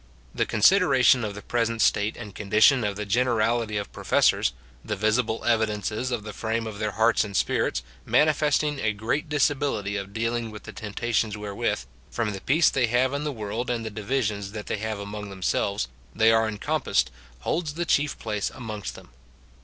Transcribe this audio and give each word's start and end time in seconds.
Tlie 0.35 0.47
consideration 0.47 1.23
of 1.23 1.35
the 1.35 1.43
present 1.43 1.79
state 1.79 2.17
and 2.17 2.33
condition 2.33 2.83
of 2.83 2.95
the 2.95 3.05
generality 3.05 3.77
of 3.77 3.91
professors, 3.93 4.51
the 4.83 4.95
visible 4.95 5.43
evidences 5.45 6.09
of 6.09 6.23
the 6.23 6.33
frame 6.33 6.65
of 6.65 6.79
their 6.79 6.93
hearts 6.93 7.23
and 7.23 7.37
spirits, 7.37 7.83
manifesting 8.03 8.79
a 8.79 8.93
great 8.93 9.29
disability 9.29 9.97
of 9.97 10.11
dealing 10.11 10.49
with 10.49 10.63
the 10.63 10.73
temptations 10.73 11.37
wherewith, 11.37 11.81
from 12.09 12.33
the 12.33 12.41
peace 12.41 12.71
they 12.71 12.87
have 12.87 13.13
in 13.13 13.23
the 13.25 13.31
world 13.31 13.69
and 13.69 13.85
the 13.85 13.91
divisions 13.91 14.49
tliat 14.53 14.65
they 14.65 14.77
have 14.77 14.97
among 14.97 15.29
themselves, 15.29 15.87
they 16.15 16.31
are 16.31 16.47
encompassed, 16.47 17.11
holds 17.41 17.75
the 17.75 17.85
chief 17.85 18.17
place 18.17 18.49
amongst 18.55 18.95
them. 18.95 19.09